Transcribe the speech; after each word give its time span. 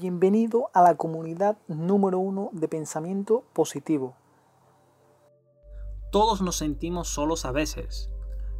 Bienvenido 0.00 0.70
a 0.72 0.80
la 0.80 0.94
comunidad 0.96 1.58
número 1.68 2.18
uno 2.20 2.48
de 2.52 2.68
pensamiento 2.68 3.44
positivo. 3.52 4.14
Todos 6.10 6.40
nos 6.40 6.56
sentimos 6.56 7.08
solos 7.08 7.44
a 7.44 7.52
veces. 7.52 8.08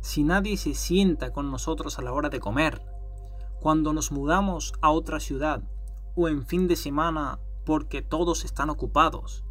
Si 0.02 0.22
nadie 0.22 0.58
se 0.58 0.74
sienta 0.74 1.32
con 1.32 1.50
nosotros 1.50 1.98
a 1.98 2.02
la 2.02 2.12
hora 2.12 2.28
de 2.28 2.40
comer, 2.40 2.82
cuando 3.58 3.94
nos 3.94 4.12
mudamos 4.12 4.74
a 4.82 4.90
otra 4.90 5.18
ciudad 5.18 5.62
o 6.14 6.28
en 6.28 6.44
fin 6.44 6.68
de 6.68 6.76
semana 6.76 7.38
porque 7.64 8.02
todos 8.02 8.44
están 8.44 8.68
ocupados. 8.68 9.42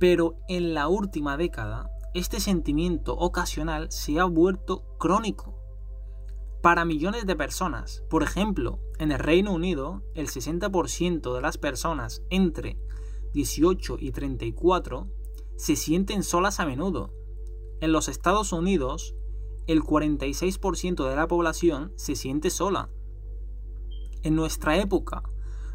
Pero 0.00 0.34
en 0.48 0.74
la 0.74 0.88
última 0.88 1.36
década, 1.36 1.92
este 2.12 2.40
sentimiento 2.40 3.16
ocasional 3.16 3.92
se 3.92 4.18
ha 4.18 4.24
vuelto 4.24 4.82
crónico 4.98 5.54
para 6.66 6.84
millones 6.84 7.26
de 7.26 7.36
personas. 7.36 8.02
Por 8.10 8.24
ejemplo, 8.24 8.80
en 8.98 9.12
el 9.12 9.20
Reino 9.20 9.52
Unido, 9.52 10.02
el 10.16 10.26
60% 10.26 11.32
de 11.32 11.40
las 11.40 11.58
personas 11.58 12.24
entre 12.28 12.76
18 13.34 13.98
y 14.00 14.10
34 14.10 15.08
se 15.54 15.76
sienten 15.76 16.24
solas 16.24 16.58
a 16.58 16.66
menudo. 16.66 17.12
En 17.80 17.92
los 17.92 18.08
Estados 18.08 18.52
Unidos, 18.52 19.14
el 19.68 19.84
46% 19.84 21.08
de 21.08 21.14
la 21.14 21.28
población 21.28 21.92
se 21.94 22.16
siente 22.16 22.50
sola. 22.50 22.90
En 24.24 24.34
nuestra 24.34 24.76
época, 24.76 25.22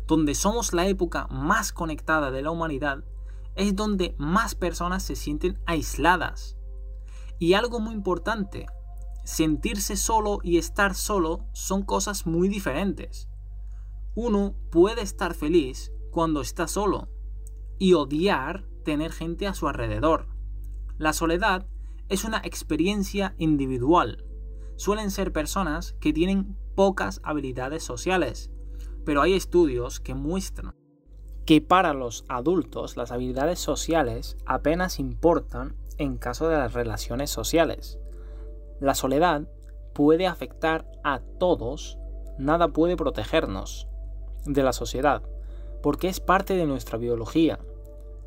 donde 0.08 0.36
somos 0.36 0.74
la 0.74 0.88
época 0.88 1.26
más 1.28 1.72
conectada 1.72 2.32
de 2.32 2.42
la 2.42 2.52
humanidad, 2.52 3.06
es 3.56 3.78
donde 3.78 4.14
más 4.18 4.56
personas 4.56 5.04
se 5.04 5.16
sienten 5.16 5.58
aisladas. 5.66 6.58
Y 7.40 7.54
algo 7.54 7.80
muy 7.80 7.94
importante, 7.94 8.66
sentirse 9.32 9.96
solo 9.96 10.40
y 10.44 10.58
estar 10.58 10.94
solo 10.94 11.48
son 11.54 11.84
cosas 11.84 12.26
muy 12.28 12.50
diferentes. 12.50 13.30
Uno 14.14 14.56
puede 14.72 15.02
estar 15.02 15.36
feliz 15.36 15.94
cuando 16.12 16.42
está 16.42 16.68
solo 16.68 17.08
y 17.80 17.94
odiar 17.94 18.68
tener 18.84 19.14
gente 19.14 19.48
a 19.48 19.54
su 19.54 19.70
alrededor. 19.70 20.28
La 20.98 21.14
soledad 21.14 21.66
es 22.10 22.26
una 22.26 22.40
experiencia 22.44 23.34
individual. 23.38 24.26
Suelen 24.76 25.12
ser 25.12 25.32
personas 25.32 25.94
que 26.02 26.12
tienen 26.12 26.58
pocas 26.76 27.22
habilidades 27.24 27.84
sociales, 27.84 28.52
pero 29.06 29.22
hay 29.22 29.34
estudios 29.34 30.02
que 30.02 30.14
muestran 30.14 30.76
que 31.46 31.62
para 31.62 31.94
los 31.94 32.26
adultos 32.28 32.98
las 32.98 33.14
habilidades 33.14 33.60
sociales 33.60 34.36
apenas 34.46 35.00
importan 35.00 35.78
en 35.98 36.18
caso 36.18 36.50
de 36.50 36.58
las 36.58 36.74
relaciones 36.74 37.30
sociales. 37.30 38.01
La 38.82 38.96
soledad 38.96 39.44
puede 39.94 40.26
afectar 40.26 40.88
a 41.04 41.20
todos, 41.38 42.00
nada 42.40 42.70
puede 42.70 42.98
protegernos 42.98 43.88
de 44.46 44.64
la 44.64 44.74
sociedad, 44.74 45.22
porque 45.84 46.08
es 46.08 46.20
parte 46.20 46.56
de 46.56 46.66
nuestra 46.66 46.98
biología. 46.98 47.60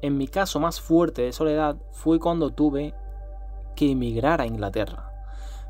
En 0.00 0.16
mi 0.16 0.28
caso 0.28 0.60
más 0.60 0.80
fuerte 0.80 1.22
de 1.22 1.32
soledad 1.32 1.76
fue 1.90 2.20
cuando 2.20 2.50
tuve 2.50 2.94
que 3.74 3.90
emigrar 3.90 4.40
a 4.40 4.46
Inglaterra, 4.46 5.10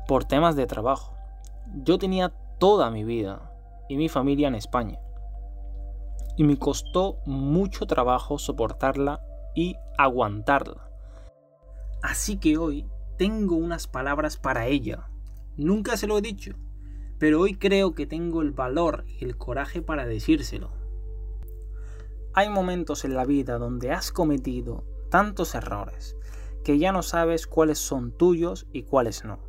por 0.07 0.23
temas 0.23 0.55
de 0.55 0.67
trabajo. 0.67 1.17
Yo 1.83 1.97
tenía 1.97 2.31
toda 2.59 2.91
mi 2.91 3.03
vida 3.03 3.51
y 3.89 3.97
mi 3.97 4.07
familia 4.07 4.49
en 4.49 4.55
España, 4.55 4.99
y 6.37 6.43
me 6.43 6.59
costó 6.59 7.17
mucho 7.25 7.87
trabajo 7.87 8.37
soportarla 8.37 9.19
y 9.55 9.77
aguantarla. 9.97 10.91
Así 12.03 12.37
que 12.37 12.59
hoy 12.59 12.87
tengo 13.17 13.55
unas 13.55 13.87
palabras 13.87 14.37
para 14.37 14.67
ella. 14.67 15.09
Nunca 15.57 15.97
se 15.97 16.07
lo 16.07 16.17
he 16.17 16.21
dicho, 16.21 16.53
pero 17.17 17.41
hoy 17.41 17.55
creo 17.55 17.95
que 17.95 18.05
tengo 18.05 18.41
el 18.41 18.51
valor 18.51 19.05
y 19.07 19.23
el 19.25 19.37
coraje 19.37 19.81
para 19.81 20.05
decírselo. 20.05 20.71
Hay 22.33 22.49
momentos 22.49 23.05
en 23.05 23.15
la 23.15 23.25
vida 23.25 23.57
donde 23.57 23.91
has 23.91 24.11
cometido 24.11 24.83
tantos 25.09 25.55
errores 25.55 26.17
que 26.65 26.77
ya 26.77 26.91
no 26.91 27.03
sabes 27.03 27.47
cuáles 27.47 27.77
son 27.77 28.11
tuyos 28.11 28.67
y 28.73 28.83
cuáles 28.83 29.23
no. 29.23 29.39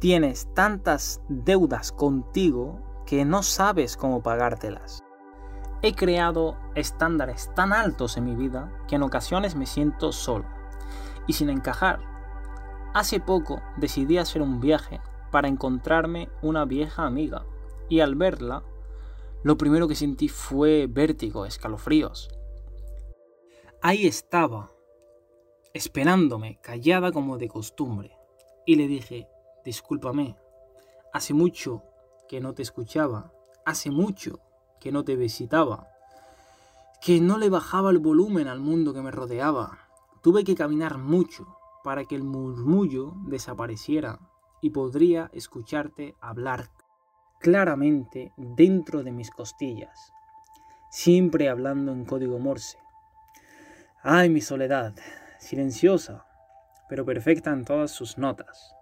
Tienes 0.00 0.52
tantas 0.54 1.20
deudas 1.28 1.92
contigo 1.92 3.04
que 3.06 3.24
no 3.24 3.42
sabes 3.42 3.96
cómo 3.96 4.22
pagártelas. 4.22 5.04
He 5.82 5.94
creado 5.94 6.58
estándares 6.74 7.52
tan 7.54 7.72
altos 7.72 8.16
en 8.16 8.24
mi 8.24 8.34
vida 8.34 8.72
que 8.88 8.96
en 8.96 9.02
ocasiones 9.02 9.54
me 9.54 9.66
siento 9.66 10.10
solo 10.10 10.46
y 11.26 11.34
sin 11.34 11.50
encajar 11.50 12.15
Hace 12.96 13.20
poco 13.20 13.60
decidí 13.76 14.16
hacer 14.16 14.40
un 14.40 14.58
viaje 14.58 15.02
para 15.30 15.48
encontrarme 15.48 16.30
una 16.40 16.64
vieja 16.64 17.04
amiga 17.04 17.44
y 17.90 18.00
al 18.00 18.14
verla, 18.14 18.62
lo 19.42 19.58
primero 19.58 19.86
que 19.86 19.94
sentí 19.94 20.30
fue 20.30 20.86
vértigo, 20.88 21.44
escalofríos. 21.44 22.30
Ahí 23.82 24.06
estaba, 24.06 24.72
esperándome, 25.74 26.58
callada 26.62 27.12
como 27.12 27.36
de 27.36 27.48
costumbre, 27.48 28.16
y 28.64 28.76
le 28.76 28.88
dije, 28.88 29.28
discúlpame, 29.62 30.34
hace 31.12 31.34
mucho 31.34 31.82
que 32.30 32.40
no 32.40 32.54
te 32.54 32.62
escuchaba, 32.62 33.30
hace 33.66 33.90
mucho 33.90 34.40
que 34.80 34.90
no 34.90 35.04
te 35.04 35.16
visitaba, 35.16 35.86
que 37.02 37.20
no 37.20 37.36
le 37.36 37.50
bajaba 37.50 37.90
el 37.90 37.98
volumen 37.98 38.48
al 38.48 38.60
mundo 38.60 38.94
que 38.94 39.02
me 39.02 39.10
rodeaba. 39.10 39.80
Tuve 40.22 40.44
que 40.44 40.54
caminar 40.54 40.96
mucho, 40.96 41.58
para 41.86 42.04
que 42.04 42.16
el 42.16 42.24
murmullo 42.24 43.12
desapareciera 43.28 44.18
y 44.60 44.70
podría 44.70 45.30
escucharte 45.32 46.16
hablar 46.20 46.64
claramente 47.38 48.32
dentro 48.36 49.04
de 49.04 49.12
mis 49.12 49.30
costillas, 49.30 50.12
siempre 50.90 51.48
hablando 51.48 51.92
en 51.92 52.04
código 52.04 52.40
morse. 52.40 52.78
Ay, 54.02 54.30
mi 54.30 54.40
soledad, 54.40 54.96
silenciosa, 55.38 56.26
pero 56.88 57.04
perfecta 57.04 57.52
en 57.52 57.64
todas 57.64 57.92
sus 57.92 58.18
notas. 58.18 58.74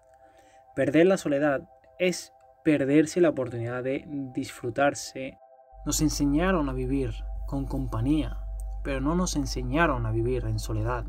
Perder 0.75 1.05
la 1.05 1.19
soledad 1.19 1.69
es 1.99 2.33
perderse 2.65 3.21
la 3.21 3.29
oportunidad 3.29 3.83
de 3.83 4.07
disfrutarse. 4.35 5.37
Nos 5.85 6.01
enseñaron 6.01 6.71
a 6.71 6.73
vivir 6.73 7.13
con 7.47 7.67
compañía, 7.67 8.39
pero 8.83 9.03
no 9.03 9.15
nos 9.15 9.37
enseñaron 9.37 10.07
a 10.07 10.11
vivir 10.11 10.47
en 10.47 10.59
soledad. 10.59 11.05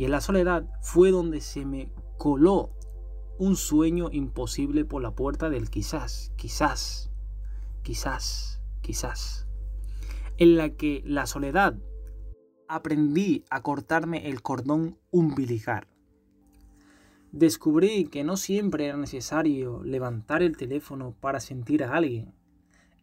Y 0.00 0.06
en 0.06 0.12
la 0.12 0.22
soledad 0.22 0.64
fue 0.80 1.10
donde 1.10 1.42
se 1.42 1.66
me 1.66 1.92
coló 2.16 2.70
un 3.38 3.54
sueño 3.54 4.08
imposible 4.10 4.86
por 4.86 5.02
la 5.02 5.14
puerta 5.14 5.50
del 5.50 5.68
quizás, 5.68 6.32
quizás, 6.36 7.10
quizás, 7.82 8.62
quizás. 8.80 9.46
En 10.38 10.56
la 10.56 10.70
que 10.70 11.02
la 11.04 11.26
soledad 11.26 11.76
aprendí 12.66 13.44
a 13.50 13.60
cortarme 13.60 14.30
el 14.30 14.40
cordón 14.40 14.96
umbilical. 15.10 15.86
Descubrí 17.30 18.06
que 18.06 18.24
no 18.24 18.38
siempre 18.38 18.86
era 18.86 18.96
necesario 18.96 19.82
levantar 19.84 20.42
el 20.42 20.56
teléfono 20.56 21.14
para 21.20 21.40
sentir 21.40 21.84
a 21.84 21.94
alguien. 21.94 22.32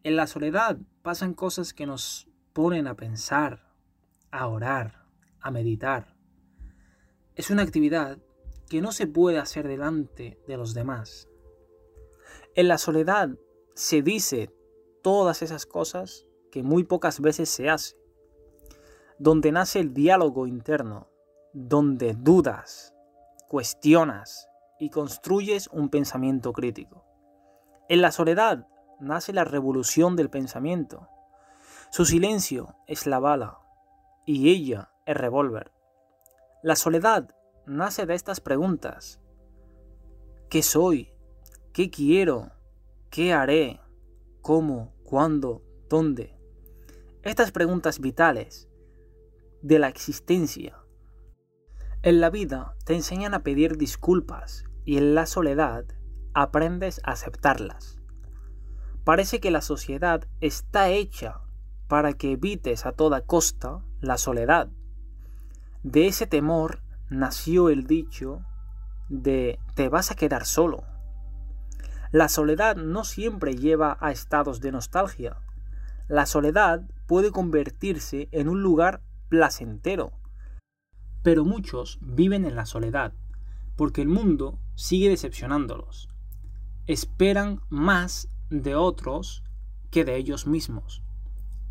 En 0.02 0.16
la 0.16 0.26
soledad 0.26 0.80
pasan 1.02 1.34
cosas 1.34 1.72
que 1.72 1.86
nos 1.86 2.28
ponen 2.52 2.88
a 2.88 2.96
pensar, 2.96 3.72
a 4.32 4.48
orar, 4.48 5.06
a 5.40 5.52
meditar 5.52 6.17
es 7.38 7.50
una 7.50 7.62
actividad 7.62 8.18
que 8.68 8.80
no 8.80 8.90
se 8.90 9.06
puede 9.06 9.38
hacer 9.38 9.68
delante 9.68 10.40
de 10.48 10.56
los 10.56 10.74
demás. 10.74 11.28
En 12.56 12.66
la 12.66 12.78
soledad 12.78 13.30
se 13.76 14.02
dice 14.02 14.52
todas 15.04 15.40
esas 15.42 15.64
cosas 15.64 16.26
que 16.50 16.64
muy 16.64 16.82
pocas 16.82 17.20
veces 17.20 17.48
se 17.48 17.70
hace. 17.70 17.96
Donde 19.20 19.52
nace 19.52 19.78
el 19.78 19.94
diálogo 19.94 20.48
interno, 20.48 21.10
donde 21.52 22.14
dudas, 22.14 22.92
cuestionas 23.48 24.48
y 24.80 24.90
construyes 24.90 25.68
un 25.68 25.90
pensamiento 25.90 26.52
crítico. 26.52 27.04
En 27.88 28.02
la 28.02 28.10
soledad 28.10 28.66
nace 28.98 29.32
la 29.32 29.44
revolución 29.44 30.16
del 30.16 30.28
pensamiento. 30.28 31.08
Su 31.92 32.04
silencio 32.04 32.74
es 32.88 33.06
la 33.06 33.20
bala 33.20 33.60
y 34.26 34.50
ella 34.50 34.90
el 35.06 35.14
revólver. 35.14 35.70
La 36.60 36.74
soledad 36.74 37.30
nace 37.68 38.06
de 38.06 38.14
estas 38.14 38.40
preguntas. 38.40 39.20
¿Qué 40.48 40.62
soy? 40.62 41.12
¿Qué 41.72 41.90
quiero? 41.90 42.50
¿Qué 43.10 43.32
haré? 43.32 43.80
¿Cómo? 44.40 44.94
¿Cuándo? 45.04 45.62
¿Dónde? 45.88 46.34
Estas 47.22 47.52
preguntas 47.52 48.00
vitales 48.00 48.68
de 49.60 49.78
la 49.78 49.88
existencia. 49.88 50.78
En 52.02 52.20
la 52.20 52.30
vida 52.30 52.74
te 52.84 52.94
enseñan 52.94 53.34
a 53.34 53.42
pedir 53.42 53.76
disculpas 53.76 54.64
y 54.84 54.96
en 54.96 55.14
la 55.14 55.26
soledad 55.26 55.84
aprendes 56.32 57.00
a 57.04 57.12
aceptarlas. 57.12 57.98
Parece 59.04 59.40
que 59.40 59.50
la 59.50 59.60
sociedad 59.60 60.26
está 60.40 60.88
hecha 60.88 61.40
para 61.86 62.12
que 62.12 62.32
evites 62.32 62.86
a 62.86 62.92
toda 62.92 63.22
costa 63.22 63.84
la 64.00 64.16
soledad 64.16 64.68
de 65.82 66.06
ese 66.06 66.26
temor 66.26 66.82
nació 67.10 67.68
el 67.70 67.86
dicho 67.86 68.42
de 69.08 69.58
te 69.74 69.88
vas 69.88 70.10
a 70.10 70.14
quedar 70.14 70.44
solo. 70.44 70.84
La 72.10 72.28
soledad 72.28 72.76
no 72.76 73.04
siempre 73.04 73.54
lleva 73.54 73.98
a 74.00 74.10
estados 74.10 74.60
de 74.60 74.72
nostalgia. 74.72 75.36
La 76.08 76.24
soledad 76.24 76.82
puede 77.06 77.30
convertirse 77.30 78.28
en 78.32 78.48
un 78.48 78.62
lugar 78.62 79.02
placentero. 79.28 80.12
Pero 81.22 81.44
muchos 81.44 81.98
viven 82.00 82.46
en 82.46 82.56
la 82.56 82.64
soledad, 82.64 83.12
porque 83.76 84.02
el 84.02 84.08
mundo 84.08 84.58
sigue 84.74 85.10
decepcionándolos. 85.10 86.08
Esperan 86.86 87.60
más 87.68 88.28
de 88.48 88.74
otros 88.74 89.42
que 89.90 90.04
de 90.04 90.16
ellos 90.16 90.46
mismos. 90.46 91.02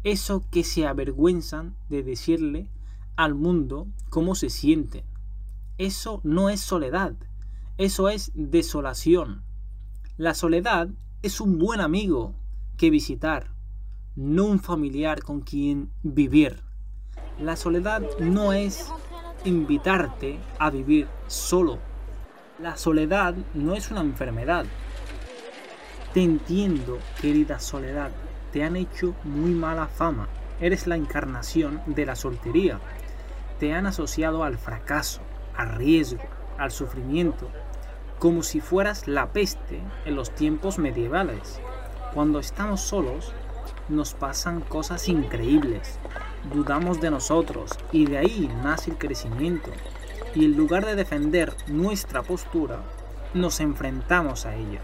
Eso 0.04 0.44
que 0.51 0.63
se 0.63 0.86
avergüenzan 0.86 1.75
de 1.89 2.04
decirle 2.04 2.69
al 3.16 3.34
mundo 3.34 3.88
cómo 4.10 4.36
se 4.36 4.50
siente. 4.50 5.04
Eso 5.77 6.21
no 6.24 6.50
es 6.50 6.59
soledad, 6.59 7.13
eso 7.77 8.09
es 8.09 8.31
desolación. 8.33 9.44
La 10.18 10.33
soledad 10.33 10.89
es 11.21 11.39
un 11.39 11.59
buen 11.59 11.81
amigo 11.81 12.33
que 12.77 12.89
visitar, 12.89 13.51
no 14.15 14.45
un 14.45 14.59
familiar 14.59 15.21
con 15.21 15.41
quien 15.41 15.91
vivir. 16.01 16.63
La 17.39 17.56
soledad 17.56 18.01
no 18.19 18.53
es 18.53 18.91
invitarte 19.45 20.39
a 20.57 20.71
vivir 20.71 21.07
solo. 21.27 21.77
La 22.59 22.75
soledad 22.75 23.35
no 23.53 23.75
es 23.75 23.91
una 23.91 24.01
enfermedad. 24.01 24.65
Te 26.12 26.24
entiendo, 26.24 26.97
querida 27.21 27.59
soledad, 27.59 28.09
te 28.51 28.63
han 28.63 28.77
hecho 28.77 29.13
muy 29.24 29.51
mala 29.51 29.85
fama. 29.85 30.27
Eres 30.59 30.88
la 30.88 30.95
encarnación 30.95 31.83
de 31.85 32.07
la 32.07 32.15
soltería. 32.15 32.79
Te 33.59 33.74
han 33.74 33.85
asociado 33.85 34.44
al 34.44 34.57
fracaso, 34.57 35.21
al 35.57 35.75
riesgo, 35.75 36.24
al 36.57 36.71
sufrimiento, 36.71 37.50
como 38.19 38.44
si 38.44 38.62
fueras 38.62 39.07
la 39.07 39.33
peste 39.33 39.81
en 40.06 40.15
los 40.15 40.33
tiempos 40.33 40.77
medievales. 40.77 41.59
Cuando 42.13 42.39
estamos 42.39 42.81
solos, 42.81 43.33
nos 43.89 44.13
pasan 44.13 44.62
cosas 44.62 45.07
increíbles. 45.07 46.00
Dudamos 46.54 47.01
de 47.01 47.12
nosotros 47.12 47.71
y 47.92 48.06
de 48.06 48.19
ahí 48.19 48.50
nace 48.63 48.92
el 48.92 48.98
crecimiento. 48.98 49.71
Y 50.33 50.45
en 50.45 50.56
lugar 50.56 50.86
de 50.86 50.95
defender 50.95 51.54
nuestra 51.68 52.24
postura, 52.24 52.80
nos 53.33 53.60
enfrentamos 53.60 54.45
a 54.45 54.56
ella 54.56 54.81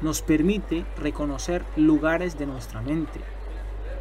nos 0.00 0.22
permite 0.22 0.84
reconocer 0.98 1.64
lugares 1.76 2.38
de 2.38 2.46
nuestra 2.46 2.80
mente 2.82 3.20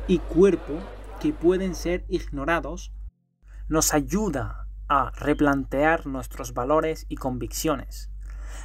y 0.08 0.19
cuerpo 0.19 0.74
que 1.22 1.31
pueden 1.31 1.74
ser 1.74 2.06
ignorados, 2.10 2.92
nos 3.69 3.94
ayuda 3.94 4.64
a 4.88 5.12
replantear 5.12 6.06
nuestros 6.06 6.54
valores 6.54 7.06
y 7.10 7.16
convicciones. 7.16 8.10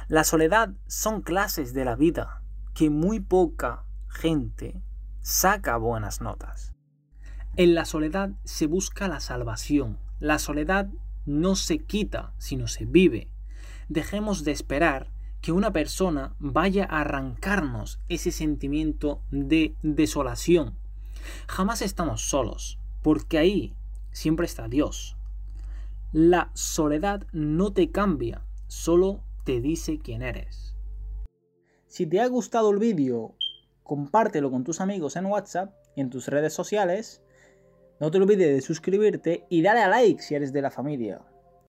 La 0.07 0.23
soledad 0.23 0.73
son 0.87 1.21
clases 1.21 1.73
de 1.73 1.85
la 1.85 1.95
vida 1.95 2.41
que 2.73 2.89
muy 2.89 3.19
poca 3.19 3.85
gente 4.07 4.81
saca 5.21 5.77
buenas 5.77 6.21
notas. 6.21 6.73
En 7.55 7.75
la 7.75 7.85
soledad 7.85 8.31
se 8.43 8.65
busca 8.65 9.07
la 9.07 9.19
salvación. 9.19 9.99
La 10.19 10.39
soledad 10.39 10.89
no 11.25 11.55
se 11.55 11.79
quita, 11.79 12.33
sino 12.37 12.67
se 12.67 12.85
vive. 12.85 13.29
Dejemos 13.89 14.43
de 14.43 14.51
esperar 14.51 15.11
que 15.41 15.51
una 15.51 15.71
persona 15.71 16.35
vaya 16.39 16.85
a 16.85 17.01
arrancarnos 17.01 17.99
ese 18.09 18.31
sentimiento 18.31 19.21
de 19.31 19.75
desolación. 19.81 20.77
Jamás 21.47 21.81
estamos 21.81 22.21
solos, 22.29 22.79
porque 23.01 23.37
ahí 23.37 23.75
siempre 24.11 24.45
está 24.45 24.67
Dios. 24.67 25.17
La 26.13 26.51
soledad 26.55 27.25
no 27.31 27.71
te 27.71 27.89
cambia, 27.89 28.45
solo 28.67 29.23
te 29.45 29.61
dice 29.61 29.97
quién 29.97 30.21
eres. 30.21 30.75
Si 31.87 32.05
te 32.05 32.19
ha 32.19 32.27
gustado 32.27 32.69
el 32.71 32.79
vídeo, 32.79 33.35
compártelo 33.83 34.51
con 34.51 34.65
tus 34.65 34.81
amigos 34.81 35.15
en 35.15 35.27
WhatsApp 35.27 35.73
y 35.95 36.01
en 36.01 36.09
tus 36.09 36.27
redes 36.27 36.53
sociales. 36.53 37.23
No 38.01 38.11
te 38.11 38.17
olvides 38.17 38.53
de 38.53 38.59
suscribirte 38.59 39.45
y 39.49 39.61
dale 39.61 39.79
a 39.79 39.87
like 39.87 40.21
si 40.21 40.35
eres 40.35 40.51
de 40.51 40.61
la 40.61 40.69
familia. 40.69 41.21